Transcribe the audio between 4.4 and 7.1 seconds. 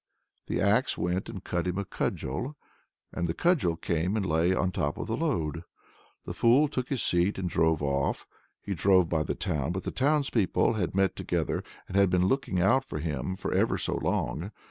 on top of the load. The fool took his